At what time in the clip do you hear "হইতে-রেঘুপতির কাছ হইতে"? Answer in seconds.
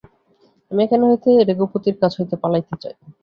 1.07-2.35